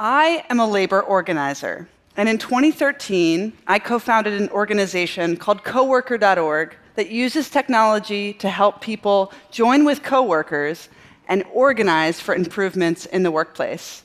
I 0.00 0.44
am 0.50 0.58
a 0.58 0.66
labor 0.66 1.00
organizer. 1.00 1.88
And 2.16 2.28
in 2.28 2.38
2013, 2.38 3.52
I 3.66 3.78
co 3.78 3.98
founded 3.98 4.40
an 4.40 4.48
organization 4.50 5.36
called 5.36 5.64
coworker.org 5.64 6.76
that 6.96 7.10
uses 7.10 7.50
technology 7.50 8.32
to 8.34 8.48
help 8.48 8.80
people 8.80 9.32
join 9.50 9.84
with 9.84 10.02
coworkers 10.02 10.88
and 11.28 11.44
organize 11.52 12.20
for 12.20 12.34
improvements 12.34 13.06
in 13.06 13.22
the 13.22 13.30
workplace. 13.30 14.02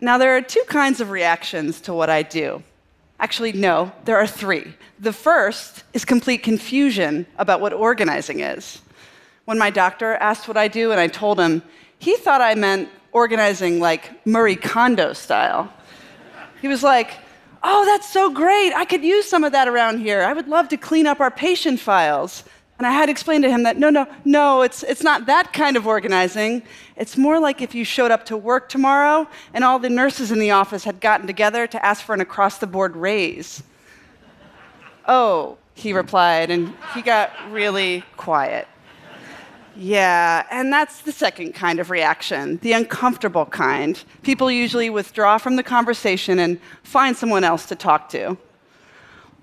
Now, 0.00 0.18
there 0.18 0.36
are 0.36 0.42
two 0.42 0.64
kinds 0.66 1.00
of 1.00 1.10
reactions 1.10 1.80
to 1.82 1.94
what 1.94 2.10
I 2.10 2.22
do. 2.22 2.62
Actually, 3.20 3.52
no, 3.52 3.92
there 4.04 4.16
are 4.16 4.26
three. 4.26 4.74
The 4.98 5.12
first 5.12 5.84
is 5.92 6.04
complete 6.04 6.42
confusion 6.42 7.26
about 7.38 7.60
what 7.60 7.72
organizing 7.72 8.40
is. 8.40 8.80
When 9.44 9.58
my 9.58 9.70
doctor 9.70 10.14
asked 10.14 10.48
what 10.48 10.56
I 10.56 10.68
do 10.68 10.90
and 10.90 11.00
I 11.00 11.06
told 11.06 11.38
him, 11.38 11.62
he 11.98 12.16
thought 12.16 12.40
I 12.40 12.56
meant 12.56 12.88
organizing 13.12 13.78
like 13.80 14.26
Marie 14.26 14.56
Kondo 14.56 15.12
style. 15.12 15.72
He 16.60 16.68
was 16.68 16.82
like, 16.82 17.12
Oh, 17.64 17.84
that's 17.84 18.12
so 18.12 18.30
great. 18.30 18.72
I 18.72 18.84
could 18.84 19.04
use 19.04 19.28
some 19.28 19.44
of 19.44 19.52
that 19.52 19.68
around 19.68 19.98
here. 19.98 20.22
I 20.22 20.32
would 20.32 20.48
love 20.48 20.68
to 20.70 20.76
clean 20.76 21.06
up 21.06 21.20
our 21.20 21.30
patient 21.30 21.78
files. 21.78 22.42
And 22.78 22.86
I 22.86 22.90
had 22.90 23.06
to 23.06 23.12
explain 23.12 23.42
to 23.42 23.50
him 23.50 23.62
that 23.62 23.78
no, 23.78 23.90
no, 23.90 24.08
no, 24.24 24.62
it's, 24.62 24.82
it's 24.82 25.04
not 25.04 25.26
that 25.26 25.52
kind 25.52 25.76
of 25.76 25.86
organizing. 25.86 26.62
It's 26.96 27.16
more 27.16 27.38
like 27.38 27.62
if 27.62 27.76
you 27.76 27.84
showed 27.84 28.10
up 28.10 28.24
to 28.26 28.36
work 28.36 28.68
tomorrow 28.68 29.28
and 29.54 29.62
all 29.62 29.78
the 29.78 29.88
nurses 29.88 30.32
in 30.32 30.40
the 30.40 30.50
office 30.50 30.82
had 30.82 31.00
gotten 31.00 31.28
together 31.28 31.68
to 31.68 31.84
ask 31.84 32.02
for 32.04 32.14
an 32.14 32.20
across 32.20 32.58
the 32.58 32.66
board 32.66 32.96
raise. 32.96 33.62
oh, 35.06 35.58
he 35.74 35.92
replied, 35.92 36.50
and 36.50 36.74
he 36.94 37.02
got 37.02 37.30
really 37.50 38.02
quiet. 38.16 38.66
Yeah, 39.76 40.46
and 40.50 40.72
that's 40.72 41.02
the 41.02 41.12
second 41.12 41.54
kind 41.54 41.80
of 41.80 41.90
reaction, 41.90 42.58
the 42.62 42.72
uncomfortable 42.72 43.46
kind. 43.46 44.02
People 44.22 44.50
usually 44.50 44.90
withdraw 44.90 45.38
from 45.38 45.56
the 45.56 45.62
conversation 45.62 46.38
and 46.38 46.60
find 46.82 47.16
someone 47.16 47.44
else 47.44 47.66
to 47.66 47.74
talk 47.74 48.08
to. 48.10 48.36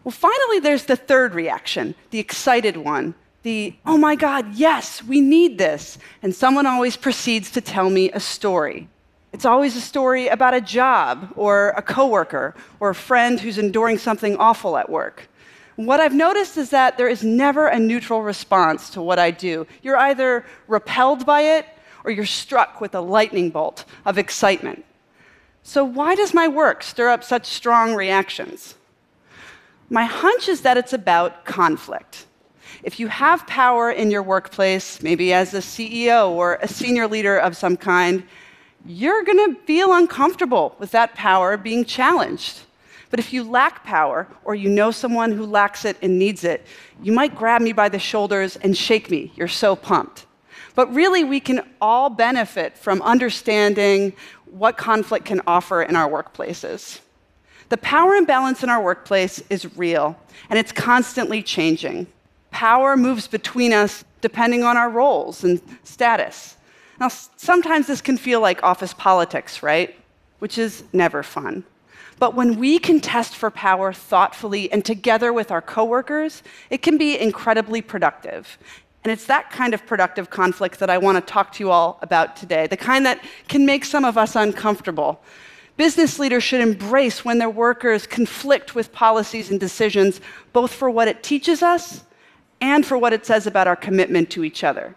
Well, 0.03 0.11
finally, 0.11 0.59
there's 0.59 0.85
the 0.85 0.95
third 0.95 1.33
reaction, 1.33 1.95
the 2.11 2.19
excited 2.19 2.77
one. 2.77 3.15
The, 3.43 3.73
oh 3.85 3.97
my 3.97 4.15
God, 4.15 4.53
yes, 4.53 5.03
we 5.03 5.21
need 5.21 5.57
this. 5.57 5.97
And 6.21 6.35
someone 6.35 6.65
always 6.65 6.97
proceeds 6.97 7.51
to 7.51 7.61
tell 7.61 7.89
me 7.89 8.11
a 8.11 8.19
story. 8.19 8.87
It's 9.31 9.45
always 9.45 9.75
a 9.75 9.81
story 9.81 10.27
about 10.27 10.53
a 10.53 10.61
job 10.61 11.31
or 11.35 11.69
a 11.69 11.81
coworker 11.81 12.55
or 12.79 12.89
a 12.89 12.95
friend 12.95 13.39
who's 13.39 13.57
enduring 13.57 13.97
something 13.97 14.35
awful 14.37 14.77
at 14.77 14.89
work. 14.89 15.28
What 15.79 16.01
I've 16.01 16.13
noticed 16.13 16.57
is 16.57 16.71
that 16.71 16.97
there 16.97 17.07
is 17.07 17.23
never 17.23 17.67
a 17.67 17.79
neutral 17.79 18.21
response 18.21 18.89
to 18.89 19.01
what 19.01 19.17
I 19.17 19.31
do. 19.31 19.65
You're 19.81 19.95
either 19.95 20.43
repelled 20.67 21.25
by 21.25 21.39
it 21.39 21.67
or 22.03 22.11
you're 22.11 22.25
struck 22.25 22.81
with 22.81 22.93
a 22.95 22.99
lightning 22.99 23.49
bolt 23.49 23.85
of 24.05 24.17
excitement. 24.17 24.83
So, 25.63 25.85
why 25.85 26.15
does 26.15 26.33
my 26.33 26.49
work 26.49 26.83
stir 26.83 27.07
up 27.07 27.23
such 27.23 27.45
strong 27.45 27.95
reactions? 27.95 28.75
My 29.89 30.03
hunch 30.03 30.49
is 30.49 30.63
that 30.63 30.75
it's 30.75 30.91
about 30.91 31.45
conflict. 31.45 32.25
If 32.83 32.99
you 32.99 33.07
have 33.07 33.47
power 33.47 33.89
in 33.89 34.11
your 34.11 34.21
workplace, 34.21 35.01
maybe 35.01 35.31
as 35.31 35.53
a 35.53 35.59
CEO 35.59 36.31
or 36.31 36.59
a 36.61 36.67
senior 36.67 37.07
leader 37.07 37.37
of 37.37 37.55
some 37.55 37.77
kind, 37.77 38.23
you're 38.85 39.23
going 39.23 39.55
to 39.55 39.61
feel 39.61 39.93
uncomfortable 39.93 40.75
with 40.77 40.91
that 40.91 41.15
power 41.15 41.55
being 41.55 41.85
challenged. 41.85 42.63
But 43.09 43.19
if 43.19 43.33
you 43.33 43.43
lack 43.43 43.83
power, 43.83 44.27
or 44.43 44.53
you 44.55 44.69
know 44.69 44.91
someone 44.91 45.31
who 45.31 45.45
lacks 45.45 45.83
it 45.83 45.97
and 46.01 46.19
needs 46.19 46.43
it, 46.43 46.65
you 47.01 47.11
might 47.11 47.35
grab 47.35 47.61
me 47.61 47.73
by 47.73 47.89
the 47.89 47.99
shoulders 47.99 48.55
and 48.57 48.77
shake 48.77 49.09
me. 49.09 49.31
You're 49.35 49.47
so 49.47 49.75
pumped. 49.75 50.25
But 50.75 50.93
really, 50.93 51.23
we 51.23 51.39
can 51.39 51.61
all 51.81 52.09
benefit 52.09 52.77
from 52.77 53.01
understanding 53.01 54.13
what 54.45 54.77
conflict 54.77 55.25
can 55.25 55.41
offer 55.47 55.81
in 55.81 55.95
our 55.95 56.09
workplaces. 56.09 56.99
The 57.69 57.77
power 57.77 58.13
imbalance 58.15 58.63
in 58.63 58.69
our 58.69 58.81
workplace 58.81 59.43
is 59.49 59.75
real, 59.77 60.17
and 60.49 60.57
it's 60.57 60.71
constantly 60.71 61.43
changing. 61.43 62.07
Power 62.51 62.95
moves 62.95 63.27
between 63.27 63.73
us 63.73 64.03
depending 64.21 64.63
on 64.63 64.77
our 64.77 64.89
roles 64.89 65.43
and 65.43 65.61
status. 65.83 66.57
Now, 66.99 67.07
sometimes 67.07 67.87
this 67.87 68.01
can 68.01 68.17
feel 68.17 68.41
like 68.41 68.63
office 68.63 68.93
politics, 68.93 69.63
right? 69.63 69.95
Which 70.39 70.57
is 70.57 70.83
never 70.93 71.23
fun. 71.23 71.63
But 72.19 72.35
when 72.35 72.59
we 72.59 72.79
contest 72.79 73.35
for 73.35 73.49
power 73.49 73.93
thoughtfully 73.93 74.71
and 74.71 74.83
together 74.83 75.31
with 75.31 75.51
our 75.51 75.61
coworkers, 75.61 76.43
it 76.69 76.81
can 76.81 76.97
be 76.97 77.17
incredibly 77.17 77.81
productive. 77.81 78.57
And 79.03 79.13
it's 79.13 79.25
that 79.27 79.49
kind 79.49 79.73
of 79.73 79.85
productive 79.85 80.29
conflict 80.29 80.79
that 80.79 80.89
I 80.89 80.97
want 80.97 81.15
to 81.15 81.33
talk 81.33 81.53
to 81.53 81.63
you 81.63 81.71
all 81.71 81.97
about 82.01 82.35
today, 82.35 82.67
the 82.67 82.75
kind 82.75 83.05
that 83.05 83.23
can 83.47 83.65
make 83.65 83.85
some 83.85 84.03
of 84.03 84.17
us 84.17 84.35
uncomfortable. 84.35 85.21
Business 85.77 86.19
leaders 86.19 86.43
should 86.43 86.59
embrace 86.59 87.23
when 87.23 87.37
their 87.37 87.49
workers 87.49 88.05
conflict 88.05 88.75
with 88.75 88.91
policies 88.91 89.49
and 89.49 89.57
decisions, 89.57 90.19
both 90.51 90.73
for 90.73 90.89
what 90.89 91.07
it 91.07 91.23
teaches 91.23 91.63
us 91.63 92.03
and 92.59 92.85
for 92.85 92.97
what 92.97 93.13
it 93.13 93.25
says 93.25 93.47
about 93.47 93.67
our 93.67 93.77
commitment 93.77 94.29
to 94.31 94.43
each 94.43 94.65
other. 94.65 94.93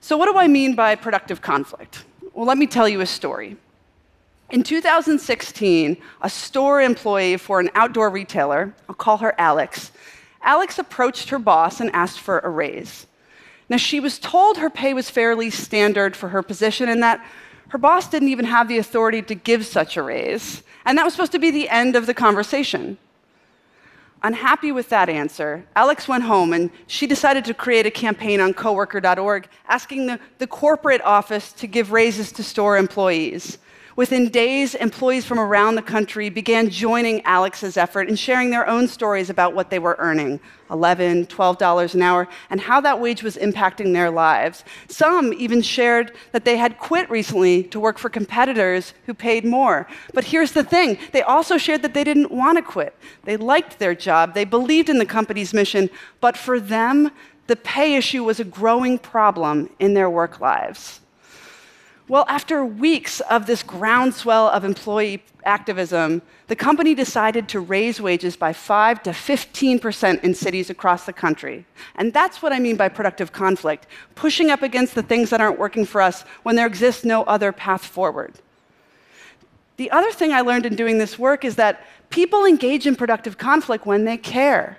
So, 0.00 0.16
what 0.16 0.32
do 0.32 0.38
I 0.38 0.48
mean 0.48 0.74
by 0.74 0.94
productive 0.94 1.42
conflict? 1.42 2.04
Well, 2.32 2.46
let 2.46 2.56
me 2.56 2.66
tell 2.66 2.88
you 2.88 3.02
a 3.02 3.06
story. 3.06 3.58
In 4.50 4.62
2016, 4.62 5.96
a 6.22 6.30
store 6.30 6.80
employee 6.80 7.36
for 7.36 7.60
an 7.60 7.70
outdoor 7.74 8.08
retailer, 8.08 8.74
I'll 8.88 8.94
call 8.94 9.18
her 9.18 9.34
Alex, 9.38 9.92
Alex 10.40 10.78
approached 10.78 11.30
her 11.30 11.38
boss 11.38 11.80
and 11.80 11.90
asked 11.92 12.20
for 12.20 12.38
a 12.38 12.48
raise. 12.48 13.06
Now, 13.68 13.76
she 13.76 14.00
was 14.00 14.18
told 14.18 14.56
her 14.56 14.70
pay 14.70 14.94
was 14.94 15.10
fairly 15.10 15.50
standard 15.50 16.16
for 16.16 16.30
her 16.30 16.42
position 16.42 16.88
and 16.88 17.02
that 17.02 17.22
her 17.68 17.78
boss 17.78 18.08
didn't 18.08 18.28
even 18.28 18.46
have 18.46 18.68
the 18.68 18.78
authority 18.78 19.20
to 19.22 19.34
give 19.34 19.66
such 19.66 19.98
a 19.98 20.02
raise. 20.02 20.62
And 20.86 20.96
that 20.96 21.04
was 21.04 21.12
supposed 21.12 21.32
to 21.32 21.38
be 21.38 21.50
the 21.50 21.68
end 21.68 21.96
of 21.96 22.06
the 22.06 22.14
conversation. 22.14 22.96
Unhappy 24.22 24.72
with 24.72 24.88
that 24.88 25.10
answer, 25.10 25.64
Alex 25.76 26.08
went 26.08 26.24
home 26.24 26.52
and 26.52 26.70
she 26.86 27.06
decided 27.06 27.44
to 27.44 27.54
create 27.54 27.84
a 27.84 27.90
campaign 27.90 28.40
on 28.40 28.54
coworker.org 28.54 29.48
asking 29.68 30.06
the, 30.06 30.18
the 30.38 30.46
corporate 30.46 31.02
office 31.02 31.52
to 31.52 31.66
give 31.66 31.92
raises 31.92 32.32
to 32.32 32.42
store 32.42 32.78
employees. 32.78 33.58
Within 33.98 34.28
days, 34.28 34.76
employees 34.76 35.24
from 35.24 35.40
around 35.40 35.74
the 35.74 35.82
country 35.82 36.28
began 36.28 36.70
joining 36.70 37.20
Alex's 37.24 37.76
effort 37.76 38.08
and 38.08 38.16
sharing 38.16 38.48
their 38.48 38.64
own 38.68 38.86
stories 38.86 39.28
about 39.28 39.56
what 39.56 39.70
they 39.70 39.80
were 39.80 39.96
earning 39.98 40.38
$11, 40.70 41.26
$12 41.26 41.94
an 41.94 42.02
hour, 42.02 42.28
and 42.48 42.60
how 42.60 42.80
that 42.80 43.00
wage 43.00 43.24
was 43.24 43.36
impacting 43.36 43.92
their 43.92 44.08
lives. 44.08 44.62
Some 44.86 45.32
even 45.32 45.62
shared 45.62 46.12
that 46.30 46.44
they 46.44 46.56
had 46.56 46.78
quit 46.78 47.10
recently 47.10 47.64
to 47.64 47.80
work 47.80 47.98
for 47.98 48.08
competitors 48.08 48.94
who 49.06 49.14
paid 49.14 49.44
more. 49.44 49.88
But 50.14 50.22
here's 50.22 50.52
the 50.52 50.62
thing 50.62 50.96
they 51.10 51.22
also 51.22 51.58
shared 51.58 51.82
that 51.82 51.92
they 51.92 52.04
didn't 52.04 52.30
want 52.30 52.56
to 52.56 52.62
quit. 52.62 52.94
They 53.24 53.36
liked 53.36 53.80
their 53.80 53.96
job, 53.96 54.32
they 54.32 54.44
believed 54.44 54.88
in 54.88 54.98
the 54.98 55.06
company's 55.06 55.52
mission, 55.52 55.90
but 56.20 56.36
for 56.36 56.60
them, 56.60 57.10
the 57.48 57.56
pay 57.56 57.96
issue 57.96 58.22
was 58.22 58.38
a 58.38 58.44
growing 58.44 58.96
problem 58.96 59.70
in 59.80 59.94
their 59.94 60.08
work 60.08 60.38
lives. 60.38 61.00
Well, 62.08 62.24
after 62.26 62.64
weeks 62.64 63.20
of 63.20 63.44
this 63.44 63.62
groundswell 63.62 64.48
of 64.48 64.64
employee 64.64 65.22
activism, 65.44 66.22
the 66.46 66.56
company 66.56 66.94
decided 66.94 67.48
to 67.50 67.60
raise 67.60 68.00
wages 68.00 68.34
by 68.34 68.54
5 68.54 69.02
to 69.02 69.10
15% 69.10 70.24
in 70.24 70.34
cities 70.34 70.70
across 70.70 71.04
the 71.04 71.12
country. 71.12 71.66
And 71.96 72.14
that's 72.14 72.40
what 72.40 72.50
I 72.50 72.60
mean 72.60 72.76
by 72.76 72.88
productive 72.88 73.32
conflict 73.32 73.86
pushing 74.14 74.50
up 74.50 74.62
against 74.62 74.94
the 74.94 75.02
things 75.02 75.28
that 75.28 75.42
aren't 75.42 75.58
working 75.58 75.84
for 75.84 76.00
us 76.00 76.22
when 76.44 76.56
there 76.56 76.66
exists 76.66 77.04
no 77.04 77.24
other 77.24 77.52
path 77.52 77.84
forward. 77.84 78.32
The 79.76 79.90
other 79.90 80.10
thing 80.10 80.32
I 80.32 80.40
learned 80.40 80.64
in 80.64 80.76
doing 80.76 80.96
this 80.96 81.18
work 81.18 81.44
is 81.44 81.56
that 81.56 81.86
people 82.08 82.46
engage 82.46 82.86
in 82.86 82.96
productive 82.96 83.36
conflict 83.36 83.84
when 83.84 84.04
they 84.04 84.16
care 84.16 84.78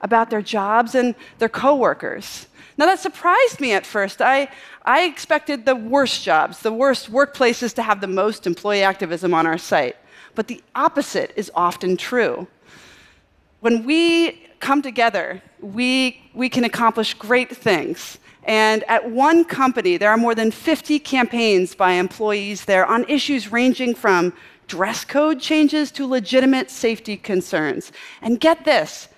about 0.00 0.30
their 0.30 0.42
jobs 0.42 0.94
and 0.94 1.14
their 1.38 1.48
coworkers. 1.48 2.46
Now, 2.76 2.86
that 2.86 2.98
surprised 2.98 3.60
me 3.60 3.72
at 3.72 3.84
first. 3.84 4.22
I, 4.22 4.48
I 4.84 5.02
expected 5.02 5.66
the 5.66 5.76
worst 5.76 6.22
jobs, 6.22 6.60
the 6.60 6.72
worst 6.72 7.12
workplaces 7.12 7.74
to 7.74 7.82
have 7.82 8.00
the 8.00 8.06
most 8.06 8.46
employee 8.46 8.82
activism 8.82 9.34
on 9.34 9.46
our 9.46 9.58
site. 9.58 9.96
But 10.34 10.46
the 10.46 10.62
opposite 10.74 11.32
is 11.36 11.50
often 11.54 11.96
true. 11.96 12.46
When 13.60 13.84
we 13.84 14.48
come 14.60 14.80
together, 14.80 15.42
we, 15.60 16.22
we 16.32 16.48
can 16.48 16.64
accomplish 16.64 17.14
great 17.14 17.54
things. 17.54 18.18
And 18.44 18.84
at 18.84 19.10
one 19.10 19.44
company, 19.44 19.96
there 19.96 20.10
are 20.10 20.16
more 20.16 20.34
than 20.34 20.50
50 20.50 20.98
campaigns 21.00 21.74
by 21.74 21.92
employees 21.92 22.64
there 22.64 22.86
on 22.86 23.04
issues 23.08 23.52
ranging 23.52 23.94
from 23.94 24.32
dress 24.66 25.04
code 25.04 25.40
changes 25.40 25.90
to 25.90 26.06
legitimate 26.06 26.70
safety 26.70 27.16
concerns. 27.16 27.92
And 28.22 28.40
get 28.40 28.64
this 28.64 29.08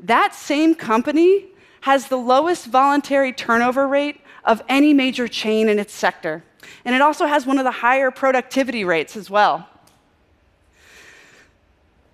that 0.00 0.34
same 0.34 0.74
company 0.74 1.46
has 1.80 2.08
the 2.08 2.16
lowest 2.16 2.66
voluntary 2.66 3.32
turnover 3.32 3.86
rate 3.86 4.20
of 4.44 4.62
any 4.68 4.92
major 4.92 5.28
chain 5.28 5.68
in 5.68 5.78
its 5.78 5.92
sector. 5.94 6.42
And 6.84 6.94
it 6.94 7.00
also 7.00 7.26
has 7.26 7.46
one 7.46 7.58
of 7.58 7.64
the 7.64 7.70
higher 7.70 8.10
productivity 8.10 8.84
rates 8.84 9.16
as 9.16 9.30
well. 9.30 9.68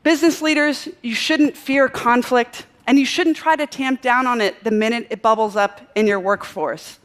Business 0.03 0.43
leaders, 0.43 0.89
you 1.03 1.15
shouldn't 1.15 1.57
fear 1.57 1.89
conflict, 1.89 2.67
and 2.87 2.99
you 2.99 3.07
shouldn't 3.07 3.37
try 3.37 3.57
to 3.57 3.67
tamp 3.67 4.03
down 4.03 4.27
on 4.27 4.41
it 4.41 4.65
the 4.65 4.71
minute 4.71 5.07
it 5.11 5.23
bubbles 5.23 5.57
up 5.57 5.81
in 5.95 6.07
your 6.07 6.21
workforce. 6.21 6.99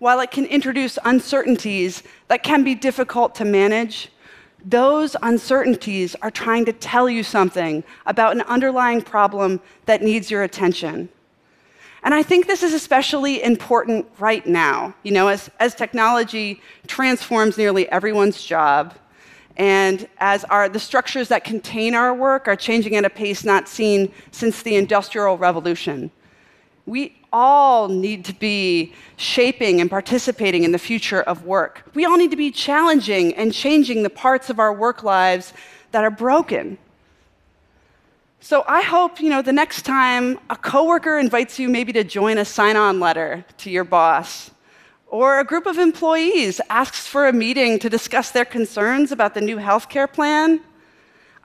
while 0.00 0.20
it 0.20 0.30
can 0.30 0.46
introduce 0.46 0.98
uncertainties 1.04 2.02
that 2.28 2.42
can 2.42 2.64
be 2.64 2.74
difficult 2.74 3.34
to 3.36 3.44
manage, 3.44 4.08
those 4.64 5.16
uncertainties 5.22 6.14
are 6.22 6.30
trying 6.30 6.64
to 6.66 6.72
tell 6.72 7.08
you 7.08 7.22
something 7.22 7.84
about 8.06 8.34
an 8.34 8.42
underlying 8.42 9.02
problem 9.02 9.60
that 9.86 10.02
needs 10.02 10.30
your 10.30 10.42
attention. 10.42 11.08
And 12.02 12.14
I 12.14 12.22
think 12.22 12.46
this 12.46 12.62
is 12.62 12.72
especially 12.72 13.42
important 13.42 14.06
right 14.18 14.46
now, 14.46 14.94
you 15.02 15.12
know, 15.12 15.28
as, 15.28 15.50
as 15.60 15.74
technology 15.74 16.60
transforms 16.86 17.58
nearly 17.58 17.88
everyone's 17.90 18.42
job, 18.42 18.94
and 19.56 20.08
as 20.18 20.44
our, 20.44 20.68
the 20.70 20.78
structures 20.78 21.28
that 21.28 21.44
contain 21.44 21.94
our 21.94 22.14
work 22.14 22.48
are 22.48 22.56
changing 22.56 22.96
at 22.96 23.04
a 23.04 23.10
pace 23.10 23.44
not 23.44 23.68
seen 23.68 24.10
since 24.30 24.62
the 24.62 24.76
Industrial 24.76 25.36
Revolution. 25.36 26.10
We 26.86 27.19
all 27.32 27.88
need 27.88 28.24
to 28.26 28.34
be 28.34 28.92
shaping 29.16 29.80
and 29.80 29.88
participating 29.88 30.64
in 30.64 30.72
the 30.72 30.78
future 30.78 31.22
of 31.22 31.44
work. 31.44 31.82
We 31.94 32.04
all 32.04 32.16
need 32.16 32.30
to 32.30 32.36
be 32.36 32.50
challenging 32.50 33.34
and 33.34 33.52
changing 33.52 34.02
the 34.02 34.10
parts 34.10 34.50
of 34.50 34.58
our 34.58 34.72
work 34.72 35.02
lives 35.02 35.52
that 35.92 36.04
are 36.04 36.10
broken. 36.10 36.78
So 38.40 38.64
I 38.66 38.82
hope, 38.82 39.20
you 39.20 39.28
know, 39.28 39.42
the 39.42 39.52
next 39.52 39.82
time 39.82 40.38
a 40.48 40.56
coworker 40.56 41.18
invites 41.18 41.58
you 41.58 41.68
maybe 41.68 41.92
to 41.92 42.04
join 42.04 42.38
a 42.38 42.44
sign-on 42.44 42.98
letter 42.98 43.44
to 43.58 43.70
your 43.70 43.84
boss, 43.84 44.50
or 45.08 45.40
a 45.40 45.44
group 45.44 45.66
of 45.66 45.76
employees 45.76 46.60
asks 46.70 47.06
for 47.06 47.26
a 47.26 47.32
meeting 47.32 47.78
to 47.80 47.90
discuss 47.90 48.30
their 48.30 48.44
concerns 48.44 49.12
about 49.12 49.34
the 49.34 49.40
new 49.40 49.56
healthcare 49.56 50.10
plan, 50.10 50.60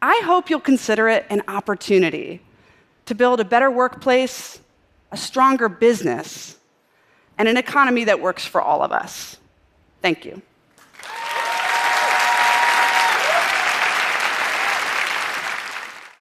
I 0.02 0.22
hope 0.24 0.50
you'll 0.50 0.60
consider 0.60 1.10
it 1.10 1.26
an 1.30 1.42
opportunity 1.48 2.42
to 3.08 3.16
build 3.16 3.40
a 3.40 3.46
better 3.46 3.72
workplace 3.72 4.60
a 5.16 5.18
stronger 5.18 5.70
business, 5.70 6.58
and 7.38 7.48
an 7.48 7.56
economy 7.56 8.04
that 8.04 8.20
works 8.20 8.46
for 8.46 8.62
all 8.62 8.82
of 8.82 8.92
us. 8.92 9.38
Thank 10.02 10.26
you. 10.26 10.42